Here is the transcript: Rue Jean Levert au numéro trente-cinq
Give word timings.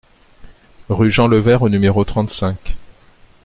Rue 0.89 1.11
Jean 1.11 1.27
Levert 1.27 1.61
au 1.61 1.69
numéro 1.69 2.03
trente-cinq 2.03 2.75